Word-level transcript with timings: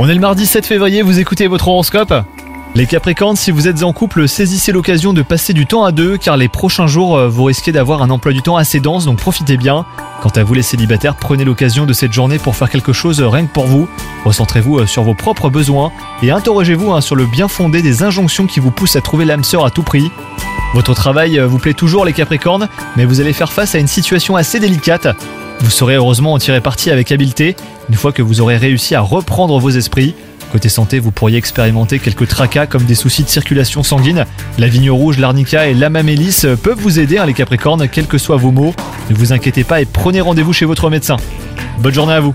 On 0.00 0.08
est 0.08 0.14
le 0.14 0.20
mardi 0.20 0.46
7 0.46 0.66
février, 0.66 1.02
vous 1.02 1.20
écoutez 1.20 1.46
votre 1.46 1.68
horoscope 1.68 2.12
Les 2.74 2.86
Capricornes, 2.86 3.36
si 3.36 3.52
vous 3.52 3.68
êtes 3.68 3.84
en 3.84 3.92
couple, 3.92 4.26
saisissez 4.26 4.72
l'occasion 4.72 5.12
de 5.12 5.22
passer 5.22 5.52
du 5.52 5.64
temps 5.64 5.84
à 5.84 5.92
deux 5.92 6.16
car 6.16 6.36
les 6.36 6.48
prochains 6.48 6.88
jours, 6.88 7.16
euh, 7.16 7.28
vous 7.28 7.44
risquez 7.44 7.70
d'avoir 7.70 8.02
un 8.02 8.10
emploi 8.10 8.32
du 8.32 8.42
temps 8.42 8.56
assez 8.56 8.80
dense, 8.80 9.04
donc 9.04 9.18
profitez 9.18 9.56
bien. 9.56 9.86
Quant 10.22 10.30
à 10.30 10.42
vous 10.42 10.54
les 10.54 10.62
célibataires, 10.62 11.14
prenez 11.14 11.44
l'occasion 11.44 11.86
de 11.86 11.92
cette 11.92 12.12
journée 12.12 12.38
pour 12.38 12.56
faire 12.56 12.68
quelque 12.68 12.92
chose 12.92 13.20
euh, 13.20 13.28
rien 13.28 13.46
que 13.46 13.52
pour 13.52 13.66
vous. 13.66 13.86
Recentrez-vous 14.24 14.80
euh, 14.80 14.86
sur 14.86 15.04
vos 15.04 15.14
propres 15.14 15.50
besoins 15.50 15.92
et 16.24 16.32
interrogez-vous 16.32 16.94
hein, 16.94 17.00
sur 17.00 17.14
le 17.14 17.26
bien 17.26 17.46
fondé 17.46 17.80
des 17.80 18.02
injonctions 18.02 18.48
qui 18.48 18.58
vous 18.58 18.72
poussent 18.72 18.96
à 18.96 19.00
trouver 19.00 19.24
l'âme 19.24 19.44
sœur 19.44 19.64
à 19.64 19.70
tout 19.70 19.84
prix. 19.84 20.10
Votre 20.74 20.94
travail 20.94 21.38
vous 21.38 21.58
plaît 21.60 21.74
toujours 21.74 22.04
les 22.04 22.12
Capricornes, 22.12 22.68
mais 22.96 23.04
vous 23.04 23.20
allez 23.20 23.34
faire 23.34 23.52
face 23.52 23.76
à 23.76 23.78
une 23.78 23.86
situation 23.86 24.34
assez 24.34 24.58
délicate. 24.58 25.06
Vous 25.64 25.70
saurez 25.70 25.94
heureusement 25.94 26.34
en 26.34 26.38
tirer 26.38 26.60
parti 26.60 26.90
avec 26.90 27.10
habileté, 27.10 27.56
une 27.88 27.94
fois 27.94 28.12
que 28.12 28.20
vous 28.20 28.42
aurez 28.42 28.58
réussi 28.58 28.94
à 28.94 29.00
reprendre 29.00 29.58
vos 29.58 29.70
esprits. 29.70 30.14
Côté 30.52 30.68
santé, 30.68 30.98
vous 30.98 31.10
pourriez 31.10 31.38
expérimenter 31.38 31.98
quelques 31.98 32.28
tracas 32.28 32.66
comme 32.66 32.84
des 32.84 32.94
soucis 32.94 33.24
de 33.24 33.30
circulation 33.30 33.82
sanguine. 33.82 34.26
La 34.58 34.68
vigne 34.68 34.90
rouge, 34.90 35.18
l'arnica 35.18 35.66
et 35.66 35.72
l'amamélis 35.72 36.42
euh, 36.44 36.56
peuvent 36.56 36.78
vous 36.78 36.98
aider, 36.98 37.16
hein, 37.16 37.24
les 37.24 37.32
Capricornes, 37.32 37.88
quels 37.88 38.06
que 38.06 38.18
soient 38.18 38.36
vos 38.36 38.52
maux. 38.52 38.74
Ne 39.08 39.16
vous 39.16 39.32
inquiétez 39.32 39.64
pas 39.64 39.80
et 39.80 39.86
prenez 39.86 40.20
rendez-vous 40.20 40.52
chez 40.52 40.66
votre 40.66 40.90
médecin. 40.90 41.16
Bonne 41.78 41.94
journée 41.94 42.12
à 42.12 42.20
vous 42.20 42.34